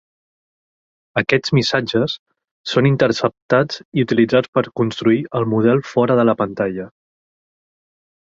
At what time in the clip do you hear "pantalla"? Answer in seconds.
6.41-6.89